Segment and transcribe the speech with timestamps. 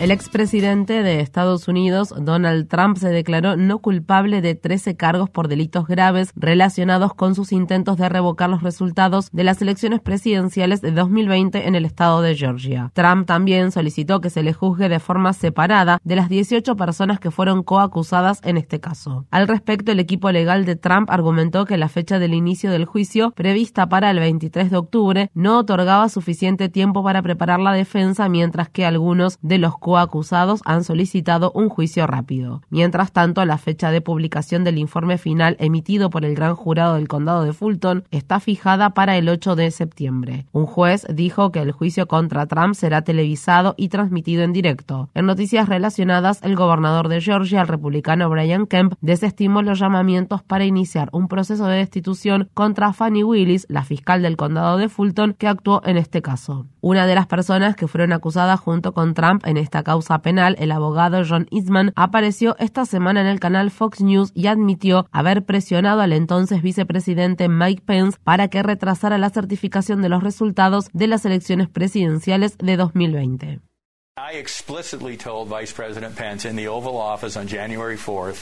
[0.00, 5.46] El expresidente de Estados Unidos, Donald Trump, se declaró no culpable de 13 cargos por
[5.46, 10.92] delitos graves relacionados con sus intentos de revocar los resultados de las elecciones presidenciales de
[10.92, 12.90] 2020 en el estado de Georgia.
[12.94, 17.30] Trump también solicitó que se le juzgue de forma separada de las 18 personas que
[17.30, 19.26] fueron coacusadas en este caso.
[19.30, 23.32] Al respecto, el equipo legal de Trump argumentó que la fecha del inicio del juicio,
[23.32, 28.70] prevista para el 23 de octubre, no otorgaba suficiente tiempo para preparar la defensa, mientras
[28.70, 32.62] que algunos de los acusados han solicitado un juicio rápido.
[32.70, 37.08] Mientras tanto, la fecha de publicación del informe final emitido por el gran jurado del
[37.08, 40.46] condado de Fulton está fijada para el 8 de septiembre.
[40.52, 45.08] Un juez dijo que el juicio contra Trump será televisado y transmitido en directo.
[45.14, 50.64] En noticias relacionadas, el gobernador de Georgia, el republicano Brian Kemp, desestimó los llamamientos para
[50.64, 55.48] iniciar un proceso de destitución contra Fanny Willis, la fiscal del condado de Fulton, que
[55.48, 56.66] actuó en este caso.
[56.82, 60.72] Una de las personas que fueron acusadas junto con Trump en esta causa penal, el
[60.72, 66.00] abogado John Eastman, apareció esta semana en el canal Fox News y admitió haber presionado
[66.00, 71.26] al entonces vicepresidente Mike Pence para que retrasara la certificación de los resultados de las
[71.26, 73.60] elecciones presidenciales de 2020.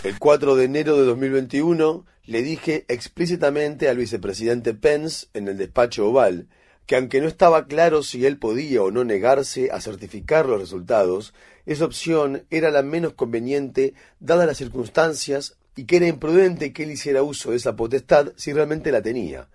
[0.04, 6.08] El 4 de enero de 2021 le dije explícitamente al vicepresidente Pence en el despacho
[6.08, 6.48] oval
[6.88, 11.34] que aunque no estaba claro si él podía o no negarse a certificar los resultados,
[11.66, 16.92] esa opción era la menos conveniente dadas las circunstancias y que era imprudente que él
[16.92, 19.50] hiciera uso de esa potestad si realmente la tenía.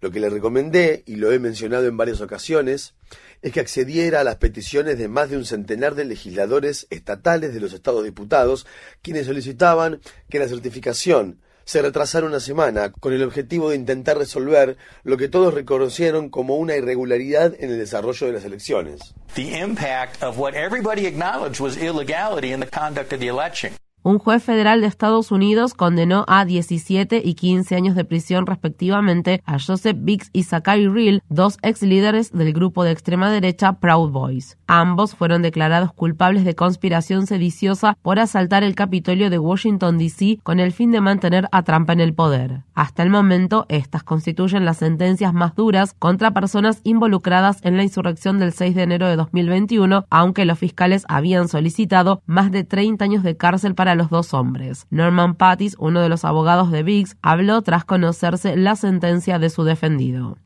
[0.00, 2.94] Lo que le recomendé, y lo he mencionado en varias ocasiones,
[3.40, 7.60] es que accediera a las peticiones de más de un centenar de legisladores estatales de
[7.60, 8.66] los Estados Diputados,
[9.00, 11.38] quienes solicitaban que la certificación
[11.68, 16.56] se retrasaron una semana con el objetivo de intentar resolver lo que todos reconocieron como
[16.56, 19.14] una irregularidad en el desarrollo de las elecciones.
[19.34, 23.74] The impact of what everybody acknowledged was illegality in the conduct of the election.
[24.08, 29.42] Un juez federal de Estados Unidos condenó a 17 y 15 años de prisión respectivamente
[29.44, 34.10] a Joseph Biggs y Zachary Real, dos ex líderes del grupo de extrema derecha Proud
[34.10, 34.56] Boys.
[34.66, 40.38] Ambos fueron declarados culpables de conspiración sediciosa por asaltar el Capitolio de Washington, D.C.
[40.42, 42.62] con el fin de mantener a Trump en el poder.
[42.74, 48.38] Hasta el momento, estas constituyen las sentencias más duras contra personas involucradas en la insurrección
[48.38, 53.22] del 6 de enero de 2021, aunque los fiscales habían solicitado más de 30 años
[53.22, 54.86] de cárcel para los dos hombres.
[54.88, 59.64] Norman Pattis, uno de los abogados de Biggs, habló tras conocerse la sentencia de su
[59.64, 60.38] defendido.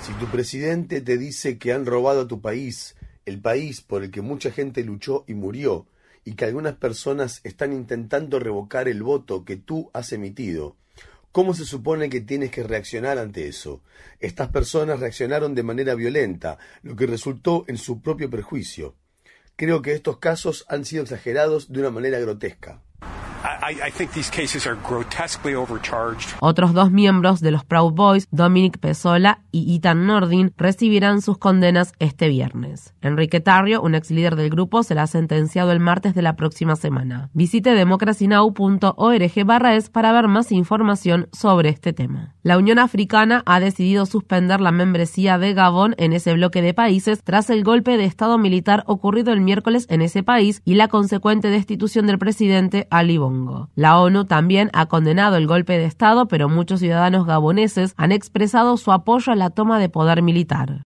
[0.00, 4.10] Si tu presidente te dice que han robado a tu país, el país por el
[4.10, 5.86] que mucha gente luchó y murió,
[6.24, 10.76] y que algunas personas están intentando revocar el voto que tú has emitido,
[11.38, 13.82] ¿Cómo se supone que tienes que reaccionar ante eso?
[14.18, 18.96] Estas personas reaccionaron de manera violenta, lo que resultó en su propio perjuicio.
[19.58, 22.80] Creo que estos casos han sido exagerados de una manera grotesca.
[26.40, 31.92] Otros dos miembros de los Proud Boys, Dominic Pesola y Ethan Nordin, recibirán sus condenas
[31.98, 32.94] este viernes.
[33.00, 37.30] Enrique Tarrio, un ex líder del grupo, será sentenciado el martes de la próxima semana.
[37.32, 42.34] Visite democracynow.org barra es para ver más información sobre este tema.
[42.42, 47.22] La Unión Africana ha decidido suspender la membresía de Gabón en ese bloque de países
[47.22, 51.50] tras el golpe de Estado militar ocurrido el miércoles en ese país y la consecuente
[51.50, 53.27] destitución del presidente Ali Bongo.
[53.74, 58.76] La ONU también ha condenado el golpe de Estado, pero muchos ciudadanos gaboneses han expresado
[58.76, 60.82] su apoyo a la toma de poder militar.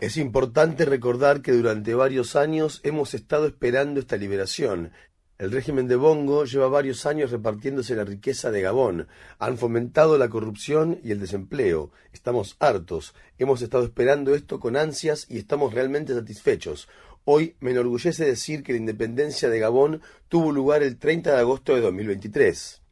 [0.00, 4.92] Es importante recordar que durante varios años hemos estado esperando esta liberación
[5.38, 9.06] el régimen de Bongo lleva varios años repartiéndose la riqueza de Gabón.
[9.38, 11.90] Han fomentado la corrupción y el desempleo.
[12.14, 13.14] Estamos hartos.
[13.36, 16.88] Hemos estado esperando esto con ansias y estamos realmente satisfechos.
[17.28, 21.74] Hoy me enorgullece decir que la independencia de Gabón tuvo lugar el 30 de agosto
[21.74, 22.82] de 2023.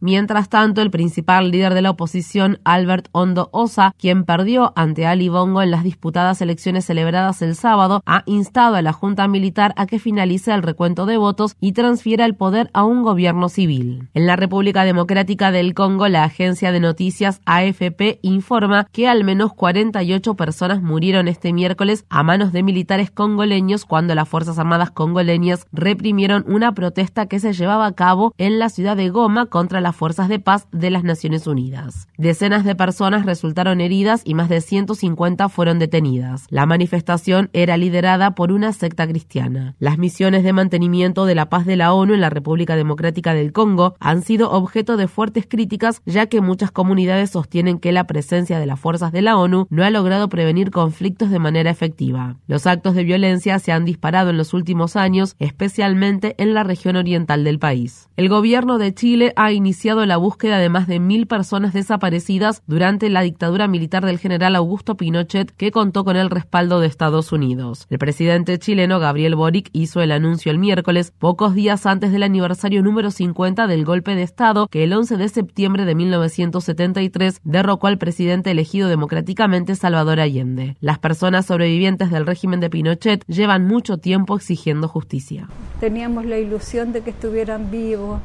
[0.00, 5.28] Mientras tanto, el principal líder de la oposición, Albert Ondo Osa, quien perdió ante Ali
[5.28, 9.86] Bongo en las disputadas elecciones celebradas el sábado, ha instado a la Junta Militar a
[9.86, 14.08] que finalice el recuento de votos y transfiera el poder a un gobierno civil.
[14.14, 19.52] En la República Democrática del Congo, la agencia de noticias AFP informa que al menos
[19.52, 25.66] 48 personas murieron este miércoles a manos de militares congoleños cuando las Fuerzas Armadas congoleñas
[25.70, 26.13] reprimieron
[26.46, 30.28] una protesta que se llevaba a cabo en la ciudad de Goma contra las fuerzas
[30.28, 32.08] de paz de las Naciones Unidas.
[32.16, 36.46] Decenas de personas resultaron heridas y más de 150 fueron detenidas.
[36.50, 39.74] La manifestación era liderada por una secta cristiana.
[39.80, 43.52] Las misiones de mantenimiento de la paz de la ONU en la República Democrática del
[43.52, 48.58] Congo han sido objeto de fuertes críticas ya que muchas comunidades sostienen que la presencia
[48.58, 52.36] de las fuerzas de la ONU no ha logrado prevenir conflictos de manera efectiva.
[52.46, 56.96] Los actos de violencia se han disparado en los últimos años, especialmente en la región
[56.96, 58.08] oriental del país.
[58.16, 63.08] El gobierno de Chile ha iniciado la búsqueda de más de mil personas desaparecidas durante
[63.08, 67.86] la dictadura militar del general Augusto Pinochet, que contó con el respaldo de Estados Unidos.
[67.88, 72.82] El presidente chileno Gabriel Boric hizo el anuncio el miércoles, pocos días antes del aniversario
[72.82, 77.98] número 50 del golpe de Estado que el 11 de septiembre de 1973 derrocó al
[77.98, 80.76] presidente elegido democráticamente Salvador Allende.
[80.80, 85.48] Las personas sobrevivientes del régimen de Pinochet llevan mucho tiempo exigiendo justicia
[85.84, 88.18] teníamos la ilusión de que estuvieran vivos,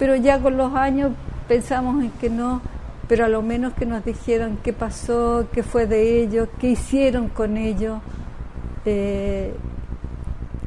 [0.00, 1.12] pero ya con los años
[1.46, 2.60] pensamos en que no,
[3.06, 7.28] pero a lo menos que nos dijeran qué pasó, qué fue de ellos, qué hicieron
[7.28, 8.00] con ellos.
[8.84, 9.54] Eh,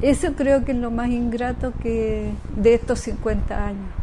[0.00, 4.01] eso creo que es lo más ingrato que de estos 50 años.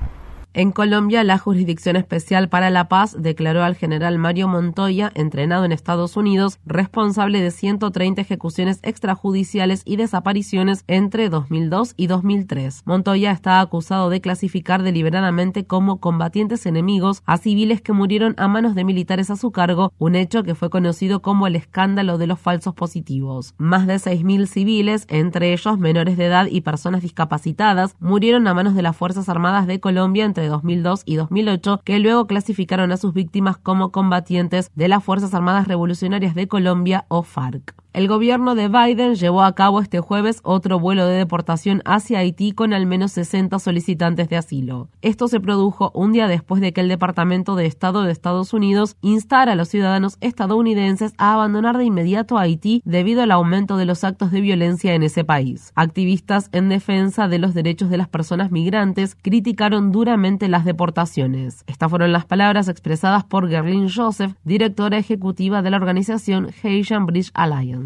[0.59, 5.71] En Colombia, la Jurisdicción Especial para la Paz declaró al general Mario Montoya, entrenado en
[5.71, 12.81] Estados Unidos, responsable de 130 ejecuciones extrajudiciales y desapariciones entre 2002 y 2003.
[12.83, 18.75] Montoya está acusado de clasificar deliberadamente como combatientes enemigos a civiles que murieron a manos
[18.75, 22.37] de militares a su cargo, un hecho que fue conocido como el escándalo de los
[22.37, 23.53] falsos positivos.
[23.57, 28.75] Más de 6.000 civiles, entre ellos menores de edad y personas discapacitadas, murieron a manos
[28.75, 33.13] de las Fuerzas Armadas de Colombia entre 2002 y 2008, que luego clasificaron a sus
[33.13, 37.73] víctimas como combatientes de las Fuerzas Armadas Revolucionarias de Colombia o FARC.
[37.91, 42.51] El gobierno de Biden llevó a cabo este jueves otro vuelo de deportación hacia Haití
[42.51, 44.89] con al menos 60 solicitantes de asilo.
[45.01, 48.95] Esto se produjo un día después de que el Departamento de Estado de Estados Unidos
[49.01, 54.03] instara a los ciudadanos estadounidenses a abandonar de inmediato Haití debido al aumento de los
[54.03, 55.71] actos de violencia en ese país.
[55.73, 61.63] Activistas en defensa de los derechos de las personas migrantes criticaron duramente las deportaciones.
[61.65, 67.31] Estas fueron las palabras expresadas por Gerlin Joseph, directora ejecutiva de la organización Haitian Bridge
[67.33, 67.78] Alliance.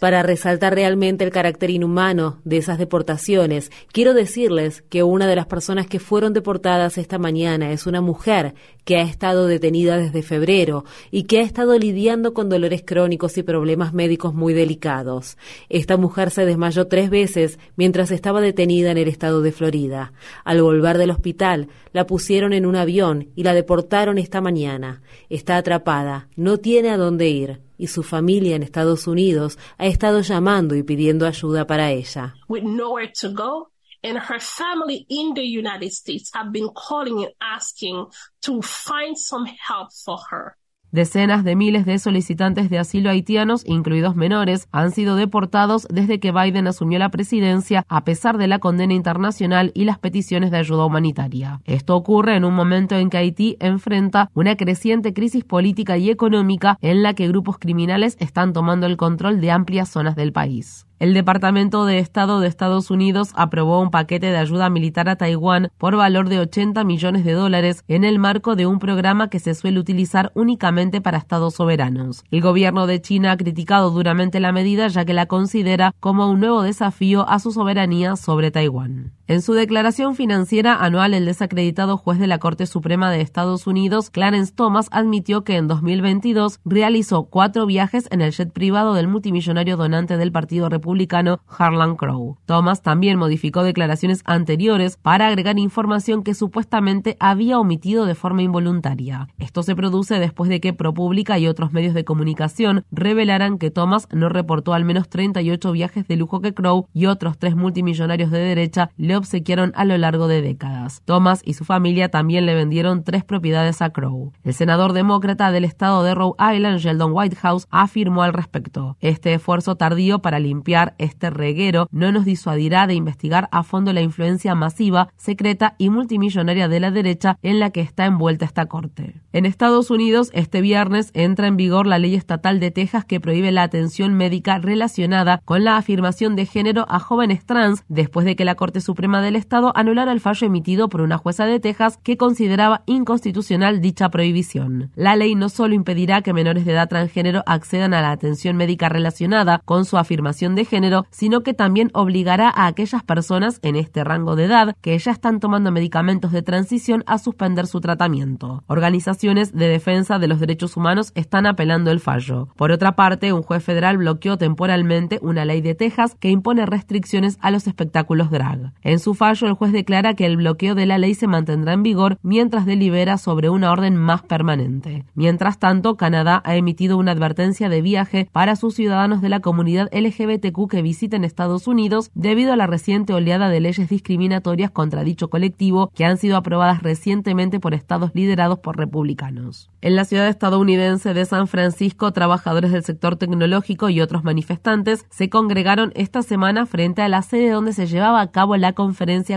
[0.00, 5.46] Para resaltar realmente el carácter inhumano de esas deportaciones, quiero decirles que una de las
[5.46, 10.84] personas que fueron deportadas esta mañana es una mujer que ha estado detenida desde febrero
[11.10, 15.36] y que ha estado lidiando con dolores crónicos y problemas médicos muy delicados.
[15.68, 20.12] Esta mujer se desmayó tres veces mientras estaba detenida en el estado de Florida.
[20.44, 25.02] Al volver del hospital, la pusieron en un avión y la deportaron esta mañana.
[25.28, 30.20] Está atrapada, no tiene a dónde ir y su familia en Estados Unidos ha estado
[30.20, 32.34] llamando y pidiendo ayuda para ella.
[32.48, 33.70] With nowhere to go,
[34.02, 38.06] and her family in the United States have been calling and asking
[38.42, 40.56] to find some help for her.
[40.94, 46.30] Decenas de miles de solicitantes de asilo haitianos, incluidos menores, han sido deportados desde que
[46.30, 50.84] Biden asumió la presidencia, a pesar de la condena internacional y las peticiones de ayuda
[50.84, 51.60] humanitaria.
[51.64, 56.78] Esto ocurre en un momento en que Haití enfrenta una creciente crisis política y económica
[56.80, 60.86] en la que grupos criminales están tomando el control de amplias zonas del país.
[61.00, 65.70] El Departamento de Estado de Estados Unidos aprobó un paquete de ayuda militar a Taiwán
[65.76, 69.54] por valor de 80 millones de dólares en el marco de un programa que se
[69.54, 72.24] suele utilizar únicamente para estados soberanos.
[72.30, 76.38] El gobierno de China ha criticado duramente la medida ya que la considera como un
[76.38, 79.12] nuevo desafío a su soberanía sobre Taiwán.
[79.26, 84.10] En su declaración financiera anual, el desacreditado juez de la Corte Suprema de Estados Unidos,
[84.10, 89.78] Clarence Thomas, admitió que en 2022 realizó cuatro viajes en el jet privado del multimillonario
[89.78, 92.36] donante del Partido Republicano, Harlan Crow.
[92.44, 99.28] Thomas también modificó declaraciones anteriores para agregar información que supuestamente había omitido de forma involuntaria.
[99.38, 104.06] Esto se produce después de que ProPublica y otros medios de comunicación revelaran que Thomas
[104.12, 108.40] no reportó al menos 38 viajes de lujo que Crow y otros tres multimillonarios de
[108.40, 111.02] derecha le obsequiaron a lo largo de décadas.
[111.04, 114.32] Thomas y su familia también le vendieron tres propiedades a Crow.
[114.42, 118.96] El senador demócrata del estado de Rhode Island, Sheldon Whitehouse, afirmó al respecto.
[119.00, 124.02] Este esfuerzo tardío para limpiar este reguero no nos disuadirá de investigar a fondo la
[124.02, 129.14] influencia masiva, secreta y multimillonaria de la derecha en la que está envuelta esta corte.
[129.32, 133.52] En Estados Unidos, este viernes entra en vigor la ley estatal de Texas que prohíbe
[133.52, 138.44] la atención médica relacionada con la afirmación de género a jóvenes trans después de que
[138.44, 142.16] la Corte Suprema del Estado anulara el fallo emitido por una jueza de Texas que
[142.16, 144.90] consideraba inconstitucional dicha prohibición.
[144.94, 148.88] La ley no solo impedirá que menores de edad transgénero accedan a la atención médica
[148.88, 154.04] relacionada con su afirmación de género, sino que también obligará a aquellas personas en este
[154.04, 158.64] rango de edad que ya están tomando medicamentos de transición a suspender su tratamiento.
[158.68, 162.48] Organizaciones de defensa de los derechos humanos están apelando el fallo.
[162.56, 167.36] Por otra parte, un juez federal bloqueó temporalmente una ley de Texas que impone restricciones
[167.42, 168.72] a los espectáculos drag.
[168.94, 171.82] En su fallo, el juez declara que el bloqueo de la ley se mantendrá en
[171.82, 175.04] vigor mientras delibera sobre una orden más permanente.
[175.16, 179.90] Mientras tanto, Canadá ha emitido una advertencia de viaje para sus ciudadanos de la comunidad
[179.92, 185.28] LGBTQ que visiten Estados Unidos debido a la reciente oleada de leyes discriminatorias contra dicho
[185.28, 189.72] colectivo que han sido aprobadas recientemente por estados liderados por republicanos.
[189.80, 195.28] En la ciudad estadounidense de San Francisco, trabajadores del sector tecnológico y otros manifestantes se
[195.28, 198.72] congregaron esta semana frente a la sede donde se llevaba a cabo la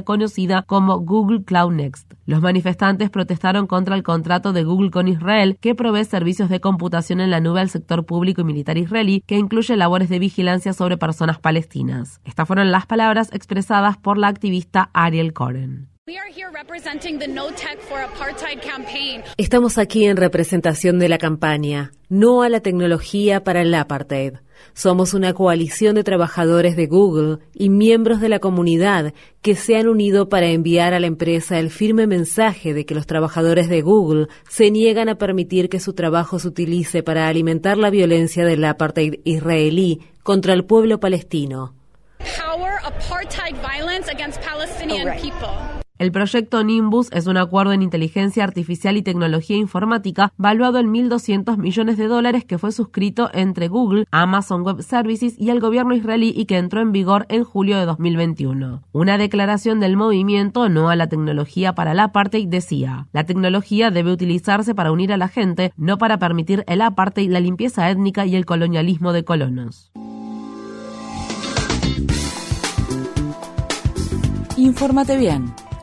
[0.04, 2.14] conocida como Google Cloud Next.
[2.26, 7.22] Los manifestantes protestaron contra el contrato de Google con Israel que provee servicios de computación
[7.22, 10.98] en la nube al sector público y militar israelí que incluye labores de vigilancia sobre
[10.98, 12.20] personas palestinas.
[12.26, 15.97] Estas fueron las palabras expresadas por la activista Ariel Coren.
[19.36, 24.36] Estamos aquí en representación de la campaña No a la tecnología para el apartheid.
[24.74, 29.90] Somos una coalición de trabajadores de Google y miembros de la comunidad que se han
[29.90, 34.28] unido para enviar a la empresa el firme mensaje de que los trabajadores de Google
[34.48, 39.16] se niegan a permitir que su trabajo se utilice para alimentar la violencia del apartheid
[39.26, 41.74] israelí contra el pueblo palestino.
[46.00, 51.58] El proyecto Nimbus es un acuerdo en inteligencia artificial y tecnología informática valuado en 1.200
[51.58, 56.32] millones de dólares que fue suscrito entre Google, Amazon Web Services y el gobierno israelí
[56.36, 58.84] y que entró en vigor en julio de 2021.
[58.92, 64.12] Una declaración del movimiento No a la tecnología para el apartheid decía, la tecnología debe
[64.12, 68.36] utilizarse para unir a la gente, no para permitir el apartheid, la limpieza étnica y
[68.36, 69.92] el colonialismo de colonos.
[74.58, 75.46] Infórmate bien